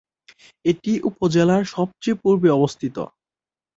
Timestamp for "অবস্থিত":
2.57-2.95